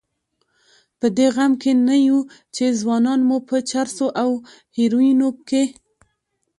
په 0.99 1.07
دې 1.17 1.27
غم 1.35 1.51
کې 1.61 1.71
نه 1.87 1.95
یو 2.07 2.19
چې 2.55 2.65
ځوانان 2.79 3.19
مو 3.27 3.37
په 3.47 3.57
چرسو 3.69 4.07
او 4.21 4.29
هیرویینو 4.75 5.29
کې. 5.47 5.63